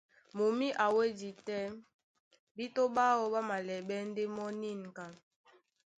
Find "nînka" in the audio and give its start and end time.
4.61-5.05